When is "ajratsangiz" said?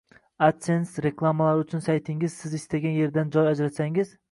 3.55-4.19